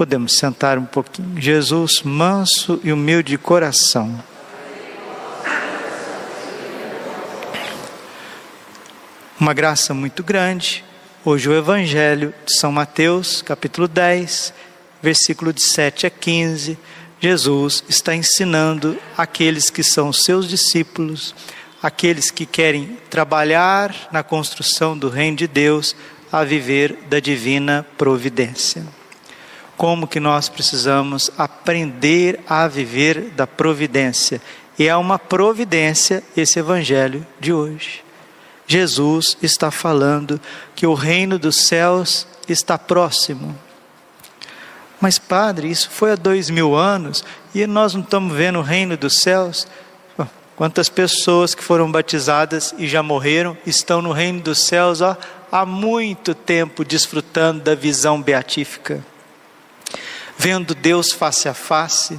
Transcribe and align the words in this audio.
Podemos 0.00 0.38
sentar 0.38 0.78
um 0.78 0.86
pouquinho. 0.86 1.38
Jesus, 1.38 2.00
manso 2.02 2.80
e 2.82 2.90
humilde 2.90 3.32
de 3.32 3.36
coração. 3.36 4.18
Uma 9.38 9.52
graça 9.52 9.92
muito 9.92 10.22
grande. 10.22 10.82
Hoje 11.22 11.50
o 11.50 11.54
Evangelho 11.54 12.32
de 12.46 12.56
São 12.56 12.72
Mateus, 12.72 13.42
capítulo 13.42 13.86
10, 13.86 14.54
versículo 15.02 15.52
de 15.52 15.60
7 15.60 16.06
a 16.06 16.10
15. 16.10 16.78
Jesus 17.20 17.84
está 17.86 18.16
ensinando 18.16 18.96
aqueles 19.18 19.68
que 19.68 19.82
são 19.82 20.14
seus 20.14 20.48
discípulos, 20.48 21.34
aqueles 21.82 22.30
que 22.30 22.46
querem 22.46 22.96
trabalhar 23.10 23.94
na 24.10 24.22
construção 24.22 24.96
do 24.96 25.10
reino 25.10 25.36
de 25.36 25.46
Deus, 25.46 25.94
a 26.32 26.42
viver 26.42 27.00
da 27.10 27.20
divina 27.20 27.84
providência. 27.98 28.98
Como 29.80 30.06
que 30.06 30.20
nós 30.20 30.50
precisamos 30.50 31.30
aprender 31.38 32.40
a 32.46 32.68
viver 32.68 33.30
da 33.30 33.46
providência? 33.46 34.38
E 34.78 34.86
é 34.86 34.94
uma 34.94 35.18
providência 35.18 36.22
esse 36.36 36.58
evangelho 36.58 37.26
de 37.40 37.50
hoje. 37.50 38.04
Jesus 38.66 39.38
está 39.42 39.70
falando 39.70 40.38
que 40.74 40.86
o 40.86 40.92
reino 40.92 41.38
dos 41.38 41.62
céus 41.62 42.26
está 42.46 42.76
próximo. 42.76 43.58
Mas, 45.00 45.18
padre, 45.18 45.70
isso 45.70 45.88
foi 45.88 46.12
há 46.12 46.14
dois 46.14 46.50
mil 46.50 46.76
anos 46.76 47.24
e 47.54 47.66
nós 47.66 47.94
não 47.94 48.02
estamos 48.02 48.36
vendo 48.36 48.58
o 48.58 48.62
reino 48.62 48.98
dos 48.98 49.20
céus. 49.20 49.66
Quantas 50.56 50.90
pessoas 50.90 51.54
que 51.54 51.64
foram 51.64 51.90
batizadas 51.90 52.74
e 52.76 52.86
já 52.86 53.02
morreram 53.02 53.56
estão 53.64 54.02
no 54.02 54.12
reino 54.12 54.42
dos 54.42 54.58
céus 54.58 55.00
ó, 55.00 55.16
há 55.50 55.64
muito 55.64 56.34
tempo 56.34 56.84
desfrutando 56.84 57.62
da 57.62 57.74
visão 57.74 58.20
beatífica, 58.20 59.02
vendo 60.40 60.74
Deus 60.74 61.12
face 61.12 61.50
a 61.50 61.52
face, 61.52 62.18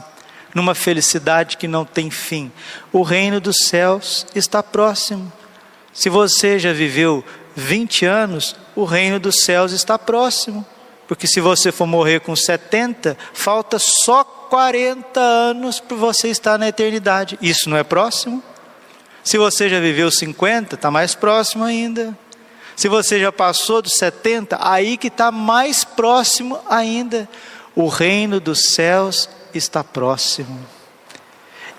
numa 0.53 0.75
felicidade 0.75 1.57
que 1.57 1.67
não 1.67 1.83
tem 1.83 2.11
fim. 2.11 2.51
O 2.93 3.01
reino 3.01 3.41
dos 3.41 3.65
céus 3.65 4.27
está 4.35 4.61
próximo. 4.61 5.33
Se 5.91 6.07
você 6.07 6.59
já 6.59 6.71
viveu 6.71 7.25
20 7.55 8.05
anos, 8.05 8.55
o 8.75 8.85
reino 8.85 9.19
dos 9.19 9.43
céus 9.43 9.71
está 9.71 9.97
próximo. 9.97 10.63
Porque 11.07 11.25
se 11.25 11.41
você 11.41 11.71
for 11.71 11.87
morrer 11.87 12.19
com 12.19 12.35
70, 12.35 13.17
falta 13.33 13.79
só 13.79 14.23
40 14.23 15.19
anos 15.19 15.79
para 15.79 15.97
você 15.97 16.27
estar 16.27 16.59
na 16.59 16.67
eternidade. 16.67 17.39
Isso 17.41 17.67
não 17.67 17.75
é 17.75 17.83
próximo? 17.83 18.43
Se 19.23 19.35
você 19.39 19.67
já 19.67 19.79
viveu 19.79 20.11
50, 20.11 20.75
está 20.75 20.91
mais 20.91 21.15
próximo 21.15 21.63
ainda. 21.63 22.15
Se 22.75 22.87
você 22.87 23.19
já 23.19 23.31
passou 23.31 23.81
dos 23.81 23.95
70, 23.95 24.59
aí 24.61 24.95
que 24.95 25.07
está 25.07 25.31
mais 25.31 25.83
próximo 25.83 26.59
ainda. 26.69 27.27
O 27.75 27.87
reino 27.87 28.39
dos 28.39 28.73
céus 28.73 29.29
está 29.53 29.83
próximo. 29.83 30.59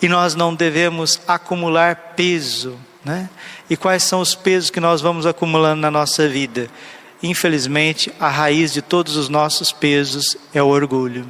E 0.01 0.09
nós 0.09 0.35
não 0.35 0.55
devemos 0.55 1.21
acumular 1.29 2.15
peso. 2.17 2.79
Né? 3.05 3.29
E 3.69 3.77
quais 3.77 4.03
são 4.03 4.21
os 4.21 4.35
pesos 4.35 4.71
que 4.71 4.81
nós 4.81 5.01
vamos 5.01 5.27
acumulando 5.27 5.81
na 5.81 5.91
nossa 5.91 6.29
vida? 6.29 6.69
Infelizmente, 7.23 8.13
a 8.19 8.29
raiz 8.29 8.73
de 8.73 8.83
todos 8.83 9.17
os 9.17 9.29
nossos 9.29 9.71
pesos 9.71 10.37
é 10.53 10.63
o 10.63 10.67
orgulho. 10.67 11.27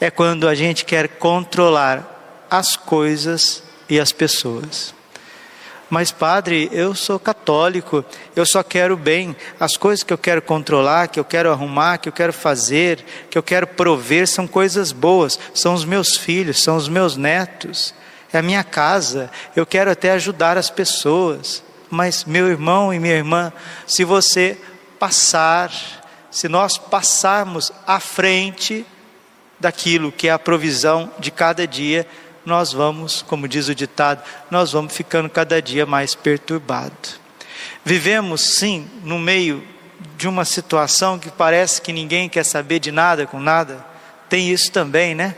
É 0.00 0.10
quando 0.10 0.48
a 0.48 0.54
gente 0.54 0.84
quer 0.84 1.08
controlar 1.08 2.46
as 2.50 2.76
coisas 2.76 3.62
e 3.88 4.00
as 4.00 4.10
pessoas. 4.10 4.92
Mas, 5.92 6.10
padre, 6.10 6.70
eu 6.72 6.94
sou 6.94 7.18
católico, 7.18 8.02
eu 8.34 8.46
só 8.46 8.62
quero 8.62 8.96
bem. 8.96 9.36
As 9.60 9.76
coisas 9.76 10.02
que 10.02 10.10
eu 10.10 10.16
quero 10.16 10.40
controlar, 10.40 11.08
que 11.08 11.20
eu 11.20 11.24
quero 11.24 11.52
arrumar, 11.52 11.98
que 11.98 12.08
eu 12.08 12.12
quero 12.14 12.32
fazer, 12.32 13.04
que 13.28 13.36
eu 13.36 13.42
quero 13.42 13.66
prover, 13.66 14.26
são 14.26 14.46
coisas 14.46 14.90
boas. 14.90 15.38
São 15.52 15.74
os 15.74 15.84
meus 15.84 16.16
filhos, 16.16 16.62
são 16.62 16.78
os 16.78 16.88
meus 16.88 17.14
netos, 17.18 17.92
é 18.32 18.38
a 18.38 18.42
minha 18.42 18.64
casa. 18.64 19.30
Eu 19.54 19.66
quero 19.66 19.90
até 19.90 20.12
ajudar 20.12 20.56
as 20.56 20.70
pessoas. 20.70 21.62
Mas, 21.90 22.24
meu 22.24 22.48
irmão 22.48 22.94
e 22.94 22.98
minha 22.98 23.16
irmã, 23.16 23.52
se 23.86 24.02
você 24.02 24.56
passar, 24.98 25.70
se 26.30 26.48
nós 26.48 26.78
passarmos 26.78 27.70
à 27.86 28.00
frente 28.00 28.86
daquilo 29.60 30.10
que 30.10 30.28
é 30.28 30.30
a 30.30 30.38
provisão 30.38 31.12
de 31.18 31.30
cada 31.30 31.66
dia, 31.66 32.06
nós 32.44 32.72
vamos, 32.72 33.22
como 33.22 33.48
diz 33.48 33.68
o 33.68 33.74
ditado, 33.74 34.22
nós 34.50 34.72
vamos 34.72 34.94
ficando 34.94 35.28
cada 35.28 35.60
dia 35.62 35.86
mais 35.86 36.14
perturbados. 36.14 37.20
Vivemos 37.84 38.56
sim 38.56 38.88
no 39.02 39.18
meio 39.18 39.62
de 40.16 40.28
uma 40.28 40.44
situação 40.44 41.18
que 41.18 41.30
parece 41.30 41.80
que 41.80 41.92
ninguém 41.92 42.28
quer 42.28 42.44
saber 42.44 42.78
de 42.78 42.92
nada 42.92 43.26
com 43.26 43.40
nada. 43.40 43.84
Tem 44.28 44.50
isso 44.50 44.70
também, 44.70 45.14
né? 45.14 45.34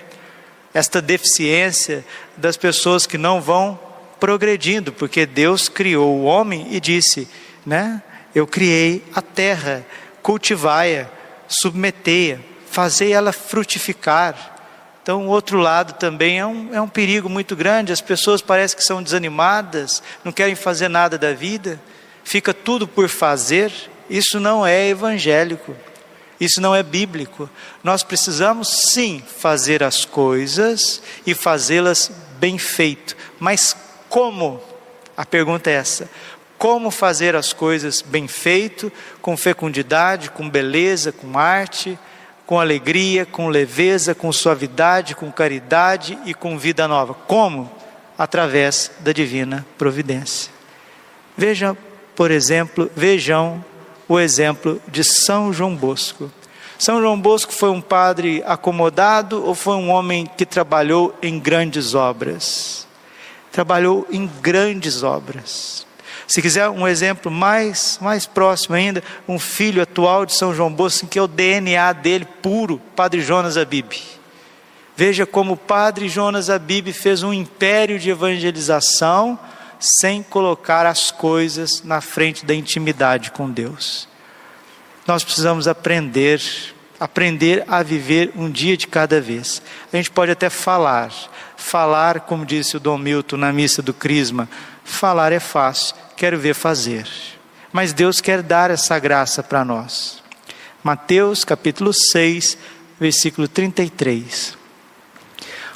Esta 0.72 1.00
deficiência 1.00 2.04
das 2.36 2.56
pessoas 2.56 3.06
que 3.06 3.18
não 3.18 3.40
vão 3.40 3.78
progredindo, 4.18 4.92
porque 4.92 5.26
Deus 5.26 5.68
criou 5.68 6.16
o 6.16 6.24
homem 6.24 6.68
e 6.70 6.80
disse, 6.80 7.28
né? 7.64 8.02
Eu 8.34 8.46
criei 8.46 9.04
a 9.14 9.22
terra, 9.22 9.84
cultivai-a, 10.22 11.06
submetei-a, 11.46 12.38
fazei 12.70 13.12
ela 13.12 13.32
frutificar. 13.32 14.53
Então, 15.04 15.26
o 15.26 15.28
outro 15.28 15.58
lado 15.58 15.92
também 15.98 16.38
é 16.38 16.46
um, 16.46 16.74
é 16.74 16.80
um 16.80 16.88
perigo 16.88 17.28
muito 17.28 17.54
grande. 17.54 17.92
As 17.92 18.00
pessoas 18.00 18.40
parecem 18.40 18.78
que 18.78 18.82
são 18.82 19.02
desanimadas, 19.02 20.02
não 20.24 20.32
querem 20.32 20.54
fazer 20.54 20.88
nada 20.88 21.18
da 21.18 21.34
vida, 21.34 21.78
fica 22.24 22.54
tudo 22.54 22.88
por 22.88 23.06
fazer. 23.10 23.70
Isso 24.08 24.40
não 24.40 24.66
é 24.66 24.88
evangélico, 24.88 25.76
isso 26.40 26.58
não 26.58 26.74
é 26.74 26.82
bíblico. 26.82 27.50
Nós 27.82 28.02
precisamos 28.02 28.90
sim 28.92 29.22
fazer 29.40 29.82
as 29.82 30.06
coisas 30.06 31.02
e 31.26 31.34
fazê-las 31.34 32.10
bem 32.38 32.56
feito, 32.56 33.14
mas 33.38 33.76
como? 34.08 34.58
A 35.14 35.26
pergunta 35.26 35.68
é 35.68 35.74
essa: 35.74 36.08
como 36.56 36.90
fazer 36.90 37.36
as 37.36 37.52
coisas 37.52 38.00
bem 38.00 38.26
feito, 38.26 38.90
com 39.20 39.36
fecundidade, 39.36 40.30
com 40.30 40.48
beleza, 40.48 41.12
com 41.12 41.38
arte, 41.38 41.98
com 42.46 42.60
alegria, 42.60 43.24
com 43.24 43.48
leveza, 43.48 44.14
com 44.14 44.32
suavidade, 44.32 45.14
com 45.14 45.30
caridade 45.32 46.18
e 46.24 46.34
com 46.34 46.58
vida 46.58 46.86
nova. 46.86 47.14
Como? 47.14 47.70
Através 48.16 48.90
da 49.00 49.12
divina 49.12 49.66
providência. 49.78 50.52
Veja, 51.36 51.76
por 52.14 52.30
exemplo, 52.30 52.90
vejam 52.94 53.64
o 54.08 54.20
exemplo 54.20 54.80
de 54.86 55.02
São 55.02 55.52
João 55.52 55.74
Bosco. 55.74 56.30
São 56.78 57.00
João 57.00 57.18
Bosco 57.18 57.52
foi 57.52 57.70
um 57.70 57.80
padre 57.80 58.42
acomodado 58.46 59.44
ou 59.44 59.54
foi 59.54 59.76
um 59.76 59.90
homem 59.90 60.26
que 60.36 60.44
trabalhou 60.44 61.14
em 61.22 61.38
grandes 61.38 61.94
obras? 61.94 62.86
Trabalhou 63.50 64.06
em 64.10 64.26
grandes 64.26 65.02
obras. 65.02 65.86
Se 66.26 66.40
quiser 66.40 66.68
um 66.68 66.88
exemplo 66.88 67.30
mais, 67.30 67.98
mais 68.00 68.26
próximo 68.26 68.74
ainda, 68.74 69.02
um 69.28 69.38
filho 69.38 69.82
atual 69.82 70.24
de 70.24 70.32
São 70.32 70.54
João 70.54 70.72
Bosco, 70.72 71.06
que 71.06 71.18
é 71.18 71.22
o 71.22 71.28
DNA 71.28 71.92
dele 71.92 72.26
puro, 72.42 72.80
Padre 72.96 73.20
Jonas 73.20 73.56
Abib. 73.56 73.92
Veja 74.96 75.26
como 75.26 75.54
o 75.54 75.56
Padre 75.56 76.08
Jonas 76.08 76.48
Abib 76.48 76.92
fez 76.92 77.22
um 77.22 77.32
império 77.32 77.98
de 77.98 78.10
evangelização 78.10 79.38
sem 79.78 80.22
colocar 80.22 80.86
as 80.86 81.10
coisas 81.10 81.82
na 81.82 82.00
frente 82.00 82.46
da 82.46 82.54
intimidade 82.54 83.30
com 83.30 83.50
Deus. 83.50 84.08
Nós 85.06 85.22
precisamos 85.22 85.68
aprender, 85.68 86.40
aprender 86.98 87.64
a 87.68 87.82
viver 87.82 88.32
um 88.34 88.50
dia 88.50 88.76
de 88.76 88.86
cada 88.86 89.20
vez. 89.20 89.60
A 89.92 89.96
gente 89.96 90.10
pode 90.10 90.30
até 90.30 90.48
falar, 90.48 91.12
falar, 91.56 92.20
como 92.20 92.46
disse 92.46 92.76
o 92.76 92.80
Dom 92.80 92.96
Milton 92.96 93.36
na 93.36 93.52
missa 93.52 93.82
do 93.82 93.92
Crisma, 93.92 94.48
falar 94.84 95.32
é 95.32 95.40
fácil, 95.40 95.96
quero 96.16 96.38
ver 96.38 96.54
fazer. 96.54 97.08
Mas 97.72 97.92
Deus 97.92 98.20
quer 98.20 98.42
dar 98.42 98.70
essa 98.70 98.98
graça 98.98 99.42
para 99.42 99.64
nós. 99.64 100.22
Mateus 100.82 101.44
capítulo 101.44 101.92
6, 101.92 102.56
versículo 103.00 103.48
33. 103.48 104.56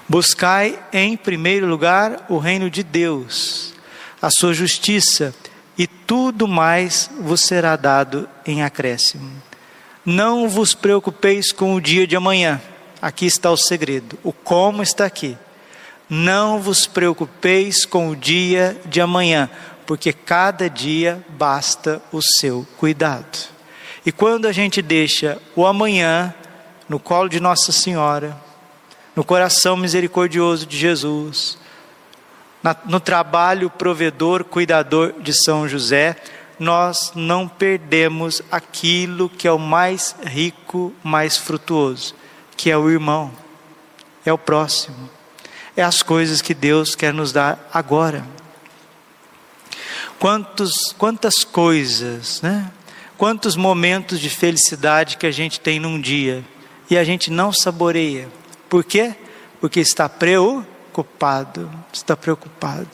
Buscai 0.08 0.78
em 0.92 1.16
primeiro 1.16 1.66
lugar 1.66 2.24
o 2.28 2.38
reino 2.38 2.70
de 2.70 2.82
Deus, 2.82 3.74
a 4.22 4.30
sua 4.30 4.54
justiça, 4.54 5.34
e 5.76 5.86
tudo 5.86 6.48
mais 6.48 7.10
vos 7.20 7.42
será 7.42 7.76
dado 7.76 8.28
em 8.46 8.62
acréscimo. 8.62 9.30
Não 10.04 10.48
vos 10.48 10.74
preocupeis 10.74 11.52
com 11.52 11.74
o 11.74 11.80
dia 11.80 12.06
de 12.06 12.16
amanhã. 12.16 12.60
Aqui 13.00 13.26
está 13.26 13.50
o 13.50 13.56
segredo. 13.56 14.18
O 14.24 14.32
como 14.32 14.82
está 14.82 15.04
aqui. 15.04 15.36
Não 16.08 16.58
vos 16.58 16.86
preocupeis 16.86 17.84
com 17.84 18.08
o 18.08 18.16
dia 18.16 18.80
de 18.86 19.00
amanhã, 19.00 19.50
porque 19.88 20.12
cada 20.12 20.68
dia 20.68 21.24
basta 21.30 22.02
o 22.12 22.20
seu 22.20 22.66
cuidado. 22.76 23.48
E 24.04 24.12
quando 24.12 24.44
a 24.44 24.52
gente 24.52 24.82
deixa 24.82 25.40
o 25.56 25.64
amanhã 25.64 26.34
no 26.86 27.00
colo 27.00 27.26
de 27.26 27.40
Nossa 27.40 27.72
Senhora, 27.72 28.36
no 29.16 29.24
coração 29.24 29.78
misericordioso 29.78 30.66
de 30.66 30.76
Jesus, 30.76 31.56
no 32.84 33.00
trabalho 33.00 33.70
provedor, 33.70 34.44
cuidador 34.44 35.14
de 35.22 35.32
São 35.32 35.66
José, 35.66 36.18
nós 36.58 37.12
não 37.14 37.48
perdemos 37.48 38.42
aquilo 38.52 39.26
que 39.26 39.48
é 39.48 39.52
o 39.52 39.58
mais 39.58 40.14
rico, 40.22 40.92
mais 41.02 41.38
frutuoso, 41.38 42.14
que 42.58 42.70
é 42.70 42.76
o 42.76 42.90
irmão, 42.90 43.32
é 44.22 44.30
o 44.30 44.36
próximo, 44.36 45.08
é 45.74 45.82
as 45.82 46.02
coisas 46.02 46.42
que 46.42 46.52
Deus 46.52 46.94
quer 46.94 47.14
nos 47.14 47.32
dar 47.32 47.66
agora. 47.72 48.22
Quantos, 50.18 50.94
quantas 50.96 51.44
coisas, 51.44 52.42
né? 52.42 52.70
Quantos 53.16 53.56
momentos 53.56 54.20
de 54.20 54.30
felicidade 54.30 55.16
que 55.16 55.26
a 55.26 55.30
gente 55.30 55.60
tem 55.60 55.78
num 55.78 56.00
dia 56.00 56.44
e 56.90 56.96
a 56.96 57.04
gente 57.04 57.30
não 57.30 57.52
saboreia. 57.52 58.28
Por 58.68 58.84
quê? 58.84 59.14
Porque 59.60 59.80
está 59.80 60.08
preocupado, 60.08 61.70
está 61.92 62.16
preocupado. 62.16 62.88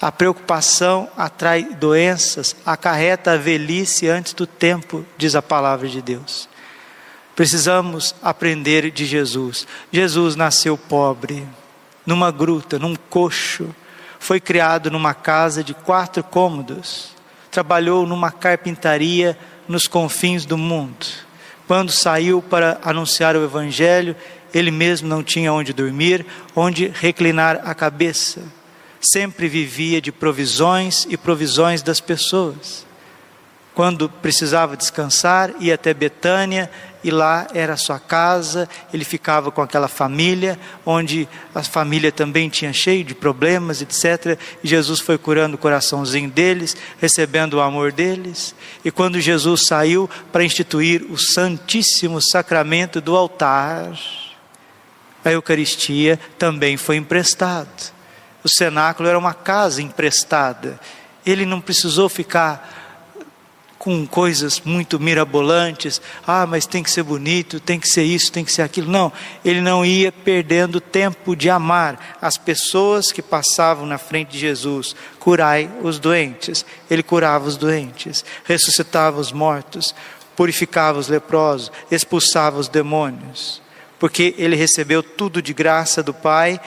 A 0.00 0.12
preocupação 0.12 1.08
atrai 1.16 1.64
doenças, 1.64 2.54
acarreta 2.64 3.32
a 3.32 3.36
velhice 3.36 4.08
antes 4.08 4.32
do 4.32 4.46
tempo, 4.46 5.04
diz 5.16 5.34
a 5.34 5.42
palavra 5.42 5.88
de 5.88 6.00
Deus. 6.00 6.48
Precisamos 7.34 8.14
aprender 8.22 8.90
de 8.90 9.04
Jesus. 9.04 9.66
Jesus 9.92 10.36
nasceu 10.36 10.76
pobre, 10.76 11.46
numa 12.06 12.30
gruta, 12.30 12.78
num 12.78 12.94
coxo. 12.94 13.74
Foi 14.18 14.40
criado 14.40 14.90
numa 14.90 15.14
casa 15.14 15.62
de 15.62 15.74
quatro 15.74 16.22
cômodos. 16.22 17.10
Trabalhou 17.50 18.06
numa 18.06 18.30
carpintaria 18.30 19.38
nos 19.66 19.86
confins 19.86 20.44
do 20.44 20.58
mundo. 20.58 21.06
Quando 21.66 21.92
saiu 21.92 22.40
para 22.42 22.80
anunciar 22.82 23.36
o 23.36 23.44
Evangelho, 23.44 24.16
ele 24.52 24.70
mesmo 24.70 25.08
não 25.08 25.22
tinha 25.22 25.52
onde 25.52 25.72
dormir, 25.72 26.24
onde 26.56 26.88
reclinar 26.88 27.60
a 27.64 27.74
cabeça 27.74 28.42
sempre 29.00 29.48
vivia 29.48 30.00
de 30.00 30.10
provisões 30.10 31.06
e 31.08 31.16
provisões 31.16 31.82
das 31.82 32.00
pessoas. 32.00 32.86
Quando 33.78 34.08
precisava 34.08 34.76
descansar, 34.76 35.52
ia 35.60 35.76
até 35.76 35.94
Betânia 35.94 36.68
e 37.04 37.12
lá 37.12 37.46
era 37.54 37.74
a 37.74 37.76
sua 37.76 38.00
casa, 38.00 38.68
ele 38.92 39.04
ficava 39.04 39.52
com 39.52 39.62
aquela 39.62 39.86
família, 39.86 40.58
onde 40.84 41.28
a 41.54 41.62
família 41.62 42.10
também 42.10 42.48
tinha 42.48 42.72
cheio 42.72 43.04
de 43.04 43.14
problemas, 43.14 43.80
etc. 43.80 44.36
E 44.64 44.66
Jesus 44.66 44.98
foi 44.98 45.16
curando 45.16 45.54
o 45.54 45.58
coraçãozinho 45.58 46.28
deles, 46.28 46.76
recebendo 47.00 47.54
o 47.54 47.60
amor 47.60 47.92
deles. 47.92 48.52
E 48.84 48.90
quando 48.90 49.20
Jesus 49.20 49.66
saiu 49.66 50.10
para 50.32 50.42
instituir 50.42 51.06
o 51.08 51.16
Santíssimo 51.16 52.20
Sacramento 52.20 53.00
do 53.00 53.16
altar, 53.16 53.96
a 55.24 55.30
Eucaristia 55.30 56.18
também 56.36 56.76
foi 56.76 56.96
emprestado. 56.96 57.92
O 58.42 58.48
cenáculo 58.48 59.08
era 59.08 59.16
uma 59.16 59.34
casa 59.34 59.80
emprestada. 59.80 60.80
Ele 61.24 61.46
não 61.46 61.60
precisou 61.60 62.08
ficar 62.08 62.77
com 63.78 64.06
coisas 64.06 64.60
muito 64.60 64.98
mirabolantes. 64.98 66.00
Ah, 66.26 66.46
mas 66.46 66.66
tem 66.66 66.82
que 66.82 66.90
ser 66.90 67.02
bonito, 67.02 67.60
tem 67.60 67.78
que 67.78 67.88
ser 67.88 68.02
isso, 68.02 68.32
tem 68.32 68.44
que 68.44 68.52
ser 68.52 68.62
aquilo. 68.62 68.90
Não, 68.90 69.12
ele 69.44 69.60
não 69.60 69.84
ia 69.84 70.10
perdendo 70.10 70.80
tempo 70.80 71.36
de 71.36 71.48
amar 71.48 72.18
as 72.20 72.36
pessoas 72.36 73.12
que 73.12 73.22
passavam 73.22 73.86
na 73.86 73.98
frente 73.98 74.30
de 74.30 74.38
Jesus. 74.38 74.96
Curai 75.18 75.70
os 75.82 75.98
doentes. 75.98 76.66
Ele 76.90 77.02
curava 77.02 77.46
os 77.46 77.56
doentes, 77.56 78.24
ressuscitava 78.44 79.20
os 79.20 79.30
mortos, 79.30 79.94
purificava 80.36 80.98
os 80.98 81.08
leprosos, 81.08 81.70
expulsava 81.90 82.58
os 82.58 82.68
demônios. 82.68 83.62
Porque 83.98 84.34
ele 84.38 84.56
recebeu 84.56 85.02
tudo 85.02 85.42
de 85.42 85.52
graça 85.52 86.02
do 86.02 86.14
Pai 86.14 86.60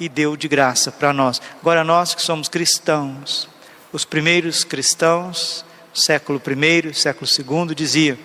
e 0.00 0.08
deu 0.08 0.36
de 0.36 0.48
graça 0.48 0.92
para 0.92 1.12
nós. 1.12 1.40
Agora, 1.60 1.82
nós 1.82 2.14
que 2.14 2.22
somos 2.22 2.48
cristãos, 2.48 3.48
os 3.92 4.04
primeiros 4.04 4.64
cristãos, 4.64 5.64
século 5.98 6.40
I, 6.46 6.94
século 6.94 7.28
II, 7.28 7.74
diziam: 7.74 8.16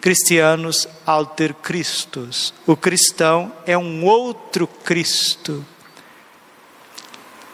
Cristianos 0.00 0.88
alter 1.04 1.54
Christus. 1.54 2.54
O 2.66 2.76
cristão 2.76 3.52
é 3.66 3.76
um 3.76 4.04
outro 4.04 4.66
Cristo. 4.66 5.64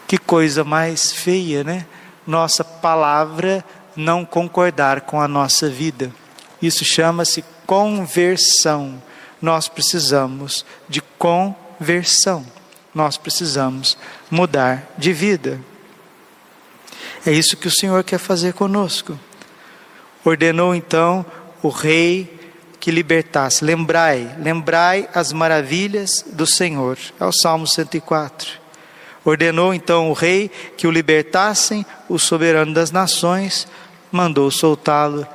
Que 0.06 0.18
coisa 0.18 0.62
mais 0.62 1.12
feia, 1.12 1.64
né? 1.64 1.86
Nossa 2.26 2.62
palavra 2.62 3.64
não 3.96 4.24
concordar 4.24 5.02
com 5.02 5.20
a 5.20 5.26
nossa 5.26 5.68
vida. 5.68 6.12
Isso 6.60 6.84
chama-se 6.84 7.44
conversão. 7.66 9.02
Nós 9.40 9.68
precisamos 9.68 10.64
de 10.88 11.00
conversão 11.18 12.46
nós 12.94 13.16
precisamos 13.16 13.98
mudar 14.30 14.88
de 14.96 15.12
vida. 15.12 15.60
É 17.26 17.32
isso 17.32 17.56
que 17.56 17.66
o 17.66 17.70
Senhor 17.70 18.04
quer 18.04 18.18
fazer 18.18 18.54
conosco. 18.54 19.18
Ordenou 20.24 20.74
então 20.74 21.24
o 21.62 21.68
rei 21.68 22.32
que 22.80 22.90
libertasse. 22.90 23.64
Lembrai, 23.64 24.36
lembrai 24.38 25.08
as 25.14 25.32
maravilhas 25.32 26.24
do 26.32 26.46
Senhor. 26.46 26.98
É 27.20 27.24
o 27.24 27.32
Salmo 27.32 27.66
104. 27.66 28.64
Ordenou 29.24 29.72
então 29.72 30.10
o 30.10 30.12
rei 30.12 30.50
que 30.76 30.86
o 30.86 30.90
libertassem, 30.90 31.84
o 32.08 32.18
soberano 32.18 32.74
das 32.74 32.90
nações, 32.90 33.66
mandou 34.12 34.50
soltá-lo, 34.50 35.26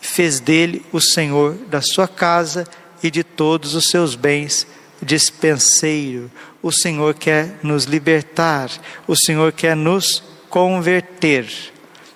fez 0.00 0.40
dele 0.40 0.84
o 0.92 1.00
senhor 1.00 1.54
da 1.68 1.80
sua 1.80 2.08
casa 2.08 2.66
e 3.02 3.10
de 3.10 3.24
todos 3.24 3.74
os 3.74 3.86
seus 3.86 4.14
bens 4.14 4.66
dispenseiro. 5.02 6.30
O 6.62 6.70
Senhor 6.70 7.14
quer 7.14 7.58
nos 7.62 7.84
libertar, 7.84 8.70
o 9.06 9.16
Senhor 9.16 9.52
quer 9.52 9.74
nos 9.74 10.22
converter. 10.48 11.46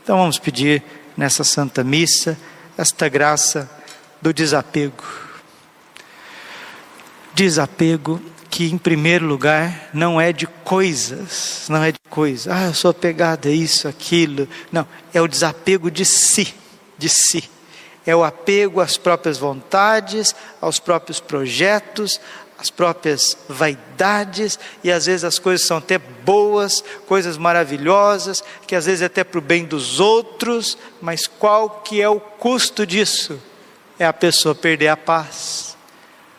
Então 0.02 0.18
vamos 0.18 0.38
pedir 0.38 0.82
nessa 1.16 1.44
Santa 1.44 1.82
Missa 1.82 2.36
esta 2.76 3.08
graça 3.08 3.70
do 4.20 4.32
desapego. 4.32 5.04
Desapego 7.34 8.20
que, 8.50 8.70
em 8.70 8.78
primeiro 8.78 9.26
lugar, 9.26 9.90
não 9.92 10.20
é 10.20 10.32
de 10.32 10.46
coisas, 10.46 11.66
não 11.68 11.82
é 11.82 11.92
de 11.92 11.98
coisas. 12.08 12.48
Ah, 12.48 12.64
eu 12.64 12.74
sou 12.74 12.90
apegado 12.90 13.48
a 13.48 13.50
isso, 13.50 13.88
aquilo. 13.88 14.48
Não, 14.72 14.86
é 15.12 15.20
o 15.20 15.28
desapego 15.28 15.90
de 15.90 16.04
si, 16.04 16.54
de 16.96 17.08
si. 17.08 17.50
É 18.06 18.14
o 18.14 18.24
apego 18.24 18.80
às 18.80 18.96
próprias 18.96 19.36
vontades, 19.36 20.34
aos 20.60 20.78
próprios 20.78 21.18
projetos, 21.18 22.20
as 22.58 22.70
próprias 22.70 23.36
vaidades, 23.48 24.58
e 24.82 24.90
às 24.90 25.06
vezes 25.06 25.24
as 25.24 25.38
coisas 25.38 25.66
são 25.66 25.76
até 25.76 25.98
boas, 25.98 26.82
coisas 27.06 27.36
maravilhosas, 27.36 28.42
que 28.66 28.74
às 28.74 28.86
vezes 28.86 29.02
é 29.02 29.06
até 29.06 29.22
para 29.22 29.38
o 29.38 29.42
bem 29.42 29.64
dos 29.64 30.00
outros, 30.00 30.78
mas 31.00 31.26
qual 31.26 31.82
que 31.84 32.00
é 32.00 32.08
o 32.08 32.18
custo 32.18 32.86
disso? 32.86 33.38
É 33.98 34.06
a 34.06 34.12
pessoa 34.12 34.54
perder 34.54 34.88
a 34.88 34.96
paz, 34.96 35.76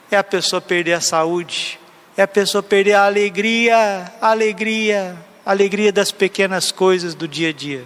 é 0.09 0.17
a 0.17 0.23
pessoa 0.23 0.61
perder 0.61 0.93
a 0.93 1.01
saúde, 1.01 1.79
é 2.15 2.23
a 2.23 2.27
pessoa 2.27 2.63
perder 2.63 2.93
a 2.93 3.05
alegria, 3.05 4.11
a 4.19 4.31
alegria, 4.31 5.15
a 5.45 5.51
alegria 5.51 5.91
das 5.91 6.11
pequenas 6.11 6.71
coisas 6.71 7.13
do 7.13 7.27
dia 7.27 7.49
a 7.49 7.53
dia. 7.53 7.85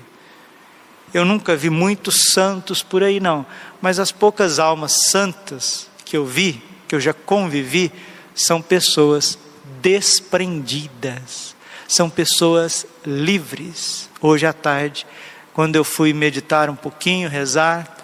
Eu 1.13 1.25
nunca 1.25 1.55
vi 1.55 1.69
muitos 1.69 2.31
santos 2.31 2.81
por 2.81 3.03
aí, 3.03 3.19
não, 3.19 3.45
mas 3.81 4.00
as 4.00 4.13
poucas 4.13 4.57
almas 4.57 5.09
santas 5.09 5.89
que 6.05 6.15
eu 6.15 6.25
vi, 6.25 6.63
que 6.88 6.95
eu 6.95 7.00
já 7.01 7.13
convivi, 7.13 7.91
são 8.33 8.61
pessoas 8.61 9.38
desprendidas, 9.81 11.55
são 11.88 12.09
pessoas 12.09 12.85
livres. 13.05 14.09
Hoje 14.21 14.45
à 14.45 14.53
tarde, 14.53 15.05
quando 15.53 15.75
eu 15.75 15.83
fui 15.83 16.13
meditar 16.13 16.69
um 16.69 16.75
pouquinho, 16.75 17.29
rezar, 17.29 17.97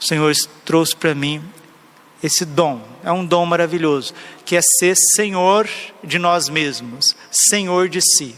o 0.00 0.04
Senhor 0.04 0.34
trouxe 0.64 0.94
para 0.94 1.14
mim 1.14 1.42
esse 2.22 2.44
dom, 2.44 2.82
é 3.02 3.10
um 3.10 3.24
dom 3.24 3.46
maravilhoso, 3.46 4.12
que 4.44 4.54
é 4.54 4.60
ser 4.62 4.94
senhor 5.14 5.68
de 6.04 6.18
nós 6.18 6.48
mesmos, 6.48 7.16
senhor 7.30 7.88
de 7.88 8.00
si. 8.02 8.34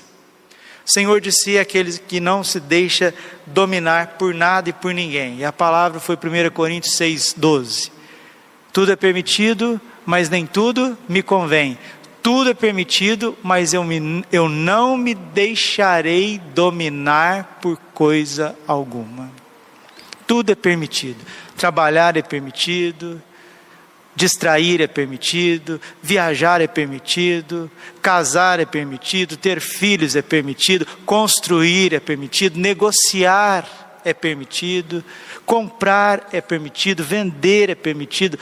Senhor 0.85 1.21
de 1.21 1.32
si 1.32 1.56
é 1.56 1.61
aquele 1.61 1.97
que 1.99 2.21
não 2.21 2.42
se 2.42 2.59
deixa 2.61 3.14
dominar 3.47 4.18
por 4.18 4.35
nada 4.35 4.71
e 4.71 4.73
por 4.73 4.92
ninguém. 4.92 5.38
E 5.38 5.44
a 5.44 5.52
palavra 5.52 6.00
foi 6.00 6.16
1 6.16 6.50
Coríntios 6.50 6.94
6,12. 6.97 7.90
Tudo 8.73 8.92
é 8.92 8.97
permitido, 8.97 9.80
mas 10.04 10.28
nem 10.28 10.47
tudo 10.47 10.97
me 11.09 11.23
convém. 11.23 11.78
Tudo 12.23 12.50
é 12.50 12.54
permitido, 12.54 13.37
mas 13.42 13.75
eu, 13.75 13.82
me, 13.82 14.25
eu 14.30 14.49
não 14.49 14.97
me 14.97 15.14
deixarei 15.14 16.40
dominar 16.54 17.59
por 17.61 17.76
coisa 17.92 18.56
alguma. 18.66 19.30
Tudo 20.26 20.52
é 20.52 20.54
permitido. 20.54 21.18
Trabalhar 21.56 22.16
é 22.16 22.23
permitido, 22.23 23.21
Distrair 24.14 24.82
é 24.82 24.87
permitido, 24.87 25.80
viajar 26.02 26.61
é 26.61 26.66
permitido, 26.66 27.71
casar 28.02 28.61
é 28.61 28.66
permitido, 28.66 29.38
ter 29.38 29.59
filhos 29.59 30.14
é 30.14 30.21
permitido, 30.21 30.87
construir 31.06 31.94
é 31.94 32.00
permitido, 32.00 32.61
negociar 32.61 33.66
é 34.04 34.12
permitido, 34.12 35.02
comprar 35.47 36.28
é 36.30 36.42
permitido, 36.42 37.02
vender 37.02 37.71
é 37.71 37.75
permitido. 37.75 38.38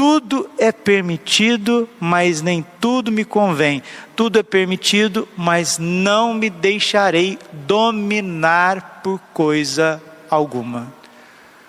Tudo 0.00 0.48
é 0.56 0.72
permitido, 0.72 1.86
mas 2.00 2.40
nem 2.40 2.64
tudo 2.80 3.12
me 3.12 3.22
convém. 3.22 3.82
Tudo 4.16 4.38
é 4.38 4.42
permitido, 4.42 5.28
mas 5.36 5.76
não 5.76 6.32
me 6.32 6.48
deixarei 6.48 7.38
dominar 7.52 9.02
por 9.04 9.20
coisa 9.34 10.02
alguma. 10.30 10.90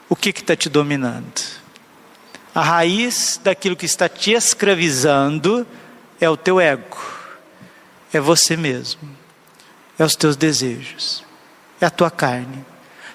O 0.07 0.15
que 0.15 0.29
está 0.29 0.55
te 0.55 0.69
dominando? 0.69 1.41
A 2.55 2.61
raiz 2.61 3.37
daquilo 3.43 3.75
que 3.75 3.85
está 3.85 4.07
te 4.07 4.31
escravizando 4.31 5.67
é 6.17 6.29
o 6.29 6.37
teu 6.37 6.57
ego, 6.57 7.03
é 8.13 8.19
você 8.21 8.55
mesmo, 8.55 9.09
é 9.99 10.05
os 10.05 10.15
teus 10.15 10.37
desejos, 10.37 11.21
é 11.81 11.85
a 11.85 11.89
tua 11.89 12.09
carne. 12.09 12.70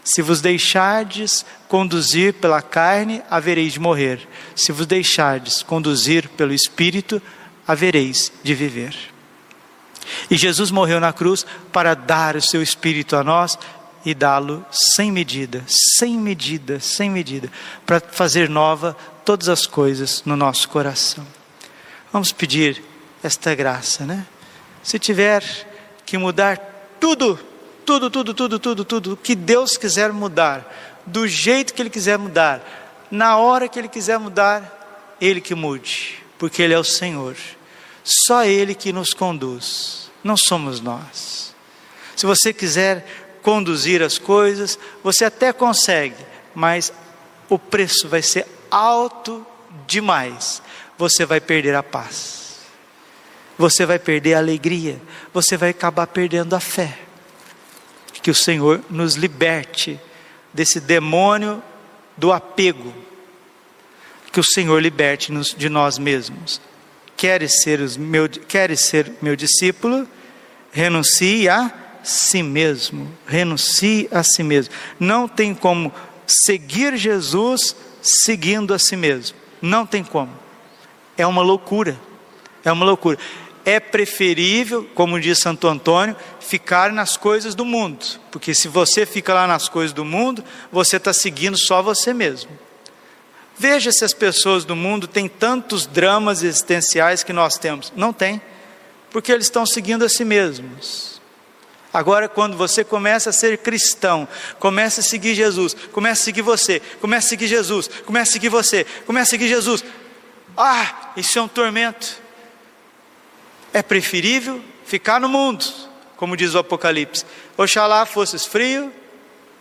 Se 0.06 0.22
vos 0.22 0.40
deixardes 0.40 1.44
conduzir 1.66 2.34
pela 2.34 2.62
carne, 2.62 3.24
havereis 3.28 3.72
de 3.72 3.80
morrer. 3.80 4.20
Se 4.54 4.70
vos 4.70 4.86
deixardes 4.86 5.64
conduzir 5.64 6.28
pelo 6.28 6.54
Espírito, 6.54 7.20
havereis 7.66 8.30
de 8.40 8.54
viver. 8.54 8.94
E 10.30 10.36
Jesus 10.36 10.70
morreu 10.70 11.00
na 11.00 11.12
cruz 11.12 11.44
para 11.72 11.92
dar 11.94 12.36
o 12.36 12.40
seu 12.40 12.62
Espírito 12.62 13.16
a 13.16 13.24
nós 13.24 13.58
e 14.04 14.14
dá-lo 14.14 14.64
sem 14.70 15.10
medida, 15.10 15.64
sem 15.66 16.16
medida, 16.16 16.78
sem 16.78 17.10
medida, 17.10 17.50
para 17.84 17.98
fazer 17.98 18.48
nova 18.48 18.96
todas 19.24 19.48
as 19.48 19.66
coisas 19.66 20.22
no 20.24 20.36
nosso 20.36 20.68
coração. 20.68 21.26
Vamos 22.12 22.30
pedir 22.30 22.80
esta 23.24 23.56
graça, 23.56 24.06
né? 24.06 24.24
Se 24.84 25.00
tiver 25.00 25.42
que 26.06 26.16
mudar 26.16 26.60
tudo, 27.00 27.36
tudo, 27.86 28.10
tudo, 28.10 28.34
tudo, 28.34 28.58
tudo, 28.58 28.84
tudo, 28.84 29.16
que 29.16 29.36
Deus 29.36 29.76
quiser 29.76 30.12
mudar, 30.12 30.66
do 31.06 31.26
jeito 31.28 31.72
que 31.72 31.80
Ele 31.80 31.88
quiser 31.88 32.18
mudar, 32.18 33.06
na 33.10 33.36
hora 33.36 33.68
que 33.68 33.78
Ele 33.78 33.88
quiser 33.88 34.18
mudar, 34.18 35.16
Ele 35.20 35.40
que 35.40 35.54
mude, 35.54 36.18
porque 36.36 36.60
Ele 36.60 36.74
é 36.74 36.78
o 36.78 36.84
Senhor. 36.84 37.36
Só 38.02 38.44
Ele 38.44 38.74
que 38.74 38.92
nos 38.92 39.14
conduz, 39.14 40.10
não 40.22 40.36
somos 40.36 40.80
nós. 40.80 41.54
Se 42.16 42.26
você 42.26 42.52
quiser 42.52 43.38
conduzir 43.40 44.02
as 44.02 44.18
coisas, 44.18 44.76
você 45.04 45.24
até 45.24 45.52
consegue, 45.52 46.16
mas 46.52 46.92
o 47.48 47.58
preço 47.58 48.08
vai 48.08 48.22
ser 48.22 48.46
alto 48.68 49.46
demais, 49.86 50.60
você 50.98 51.24
vai 51.24 51.40
perder 51.40 51.76
a 51.76 51.82
paz, 51.82 52.56
você 53.56 53.86
vai 53.86 53.98
perder 54.00 54.34
a 54.34 54.38
alegria, 54.38 55.00
você 55.32 55.56
vai 55.56 55.70
acabar 55.70 56.08
perdendo 56.08 56.56
a 56.56 56.60
fé. 56.60 57.05
Que 58.26 58.30
o 58.32 58.34
Senhor 58.34 58.82
nos 58.90 59.14
liberte 59.14 60.00
desse 60.52 60.80
demônio 60.80 61.62
do 62.16 62.32
apego, 62.32 62.92
que 64.32 64.40
o 64.40 64.42
Senhor 64.42 64.82
liberte-nos 64.82 65.54
de 65.56 65.68
nós 65.68 65.96
mesmos. 65.96 66.60
Queres 67.16 67.62
ser, 67.62 67.78
os 67.78 67.96
meu, 67.96 68.28
queres 68.28 68.80
ser 68.80 69.12
meu 69.22 69.36
discípulo? 69.36 70.08
Renuncie 70.72 71.48
a 71.48 71.72
si 72.02 72.42
mesmo. 72.42 73.08
Renuncie 73.28 74.08
a 74.10 74.24
si 74.24 74.42
mesmo. 74.42 74.74
Não 74.98 75.28
tem 75.28 75.54
como 75.54 75.94
seguir 76.26 76.96
Jesus 76.96 77.76
seguindo 78.02 78.74
a 78.74 78.78
si 78.80 78.96
mesmo. 78.96 79.36
Não 79.62 79.86
tem 79.86 80.02
como. 80.02 80.32
É 81.16 81.24
uma 81.24 81.42
loucura. 81.42 81.96
É 82.64 82.72
uma 82.72 82.84
loucura. 82.84 83.20
É 83.68 83.80
preferível, 83.80 84.88
como 84.94 85.18
diz 85.18 85.40
Santo 85.40 85.66
Antônio, 85.66 86.14
ficar 86.38 86.92
nas 86.92 87.16
coisas 87.16 87.52
do 87.52 87.64
mundo. 87.64 88.06
Porque 88.30 88.54
se 88.54 88.68
você 88.68 89.04
fica 89.04 89.34
lá 89.34 89.44
nas 89.44 89.68
coisas 89.68 89.92
do 89.92 90.04
mundo, 90.04 90.44
você 90.70 90.98
está 90.98 91.12
seguindo 91.12 91.58
só 91.58 91.82
você 91.82 92.14
mesmo. 92.14 92.48
Veja 93.58 93.90
se 93.90 94.04
as 94.04 94.14
pessoas 94.14 94.64
do 94.64 94.76
mundo 94.76 95.08
têm 95.08 95.28
tantos 95.28 95.84
dramas 95.84 96.44
existenciais 96.44 97.24
que 97.24 97.32
nós 97.32 97.58
temos. 97.58 97.92
Não 97.96 98.12
tem. 98.12 98.40
Porque 99.10 99.32
eles 99.32 99.46
estão 99.46 99.66
seguindo 99.66 100.04
a 100.04 100.08
si 100.08 100.24
mesmos. 100.24 101.20
Agora, 101.92 102.28
quando 102.28 102.56
você 102.56 102.84
começa 102.84 103.30
a 103.30 103.32
ser 103.32 103.58
cristão, 103.58 104.28
começa 104.60 105.00
a 105.00 105.02
seguir 105.02 105.34
Jesus, 105.34 105.74
começa 105.90 106.22
a 106.22 106.24
seguir 106.24 106.42
você, 106.42 106.80
começa 107.00 107.26
a 107.26 107.30
seguir 107.30 107.48
Jesus, 107.48 107.90
começa 108.04 108.30
a 108.30 108.32
seguir 108.32 108.48
você, 108.48 108.86
começa 109.04 109.30
a 109.30 109.30
seguir 109.30 109.48
Jesus. 109.48 109.82
Ah, 110.56 111.14
isso 111.16 111.36
é 111.36 111.42
um 111.42 111.48
tormento. 111.48 112.25
É 113.76 113.82
preferível 113.82 114.58
ficar 114.86 115.20
no 115.20 115.28
mundo, 115.28 115.62
como 116.16 116.34
diz 116.34 116.54
o 116.54 116.58
Apocalipse. 116.58 117.26
Oxalá 117.58 118.06
fosses 118.06 118.46
frio 118.46 118.90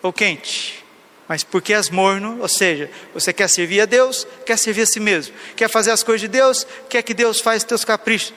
ou 0.01 0.13
quente, 0.13 0.85
mas 1.27 1.43
porque 1.43 1.73
és 1.73 1.89
morno, 1.89 2.37
ou 2.39 2.47
seja, 2.47 2.89
você 3.13 3.33
quer 3.33 3.49
servir 3.49 3.81
a 3.81 3.85
Deus, 3.85 4.25
quer 4.45 4.57
servir 4.57 4.83
a 4.83 4.85
si 4.85 5.01
mesmo, 5.01 5.35
quer 5.57 5.67
fazer 5.67 5.91
as 5.91 6.01
coisas 6.01 6.21
de 6.21 6.29
Deus, 6.29 6.65
quer 6.87 7.01
que 7.01 7.13
Deus 7.13 7.41
faça 7.41 7.67
teus 7.67 7.83
caprichos. 7.83 8.33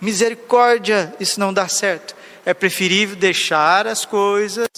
Misericórdia, 0.00 1.14
isso 1.20 1.38
não 1.38 1.54
dá 1.54 1.68
certo 1.68 2.16
é 2.44 2.54
preferível 2.54 3.16
deixar 3.16 3.86
as 3.86 4.04
coisas 4.04 4.68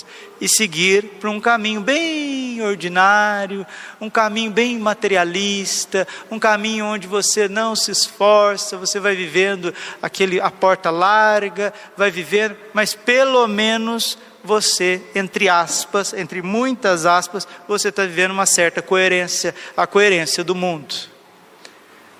e 0.41 0.49
seguir 0.49 1.05
por 1.21 1.31
um 1.31 1.41
caminho 1.41 1.81
bem 1.81 2.61
ordinário, 2.61 3.67
um 4.01 4.11
caminho 4.11 4.51
bem 4.51 4.79
materialista, 4.79 6.07
um 6.31 6.39
caminho 6.39 6.87
onde 6.87 7.07
você 7.07 7.49
não 7.49 7.77
se 7.77 7.91
esforça, 7.91 8.77
você 8.77 8.99
vai 8.99 9.15
vivendo 9.15 9.73
aquele 10.01 10.41
a 10.41 10.51
porta 10.51 10.91
larga, 10.91 11.73
vai 11.97 12.11
vivendo, 12.11 12.57
mas 12.73 12.95
pelo 12.95 13.47
menos 13.47 14.19
você, 14.45 15.01
entre 15.15 15.49
aspas, 15.49 16.13
entre 16.13 16.43
muitas 16.43 17.07
aspas, 17.07 17.47
você 17.69 17.89
está 17.89 18.05
vivendo 18.05 18.33
uma 18.33 18.47
certa 18.47 18.83
coerência, 18.83 19.55
a 19.77 19.87
coerência 19.87 20.43
do 20.43 20.55
mundo. 20.55 20.95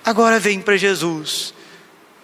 Agora 0.05 0.39
vem 0.39 0.61
para 0.61 0.77
Jesus 0.77 1.53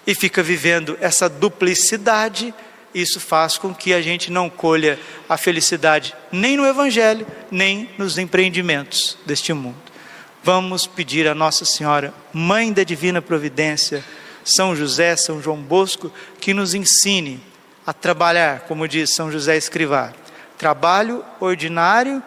e 0.07 0.15
fica 0.15 0.41
vivendo 0.41 0.97
essa 1.01 1.29
duplicidade 1.29 2.53
isso 2.93 3.19
faz 3.19 3.57
com 3.57 3.73
que 3.73 3.93
a 3.93 4.01
gente 4.01 4.31
não 4.31 4.49
colha 4.49 4.99
a 5.27 5.37
felicidade 5.37 6.15
nem 6.31 6.57
no 6.57 6.65
Evangelho, 6.65 7.25
nem 7.51 7.89
nos 7.97 8.17
empreendimentos 8.17 9.17
deste 9.25 9.53
mundo. 9.53 9.77
Vamos 10.43 10.87
pedir 10.87 11.27
a 11.27 11.35
Nossa 11.35 11.65
Senhora, 11.65 12.13
Mãe 12.33 12.71
da 12.71 12.83
Divina 12.83 13.21
Providência, 13.21 14.03
São 14.43 14.75
José, 14.75 15.15
São 15.15 15.41
João 15.41 15.61
Bosco, 15.61 16.11
que 16.39 16.53
nos 16.53 16.73
ensine 16.73 17.41
a 17.85 17.93
trabalhar, 17.93 18.61
como 18.61 18.87
diz 18.87 19.13
São 19.13 19.31
José 19.31 19.57
Escrivá, 19.57 20.13
trabalho 20.57 21.23
ordinário, 21.39 22.23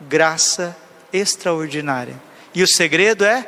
graça 0.00 0.76
extraordinária. 1.12 2.20
E 2.54 2.62
o 2.62 2.68
segredo 2.68 3.24
é 3.24 3.46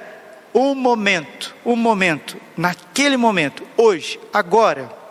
o 0.53 0.75
momento, 0.75 1.55
o 1.65 1.75
momento, 1.75 2.37
naquele 2.57 3.17
momento, 3.17 3.65
hoje, 3.77 4.21
agora 4.33 5.04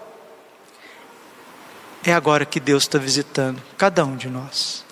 é 2.04 2.14
agora 2.14 2.46
que 2.46 2.60
Deus 2.60 2.84
está 2.84 2.98
visitando 2.98 3.62
cada 3.78 4.06
um 4.06 4.16
de 4.16 4.30
nós. 4.30 4.84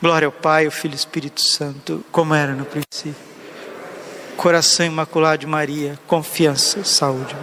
Glória 0.00 0.26
ao 0.26 0.32
Pai, 0.32 0.64
ao 0.64 0.70
Filho 0.72 0.92
e 0.92 0.94
ao 0.94 0.98
Espírito 0.98 1.40
Santo, 1.40 2.04
como 2.10 2.34
era 2.34 2.52
no 2.52 2.64
princípio. 2.64 3.14
Coração 4.36 4.86
imaculado 4.86 5.38
de 5.38 5.46
Maria, 5.46 5.98
confiança, 6.06 6.82
saúde. 6.84 7.36